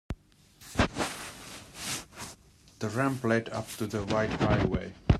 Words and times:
The 2.79 2.89
ramp 2.89 3.23
led 3.23 3.49
up 3.49 3.69
to 3.75 3.85
the 3.85 4.03
wide 4.03 4.31
highway. 4.31 4.93